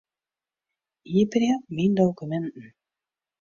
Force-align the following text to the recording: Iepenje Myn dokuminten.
Iepenje 1.17 1.55
Myn 1.75 1.91
dokuminten. 1.97 2.67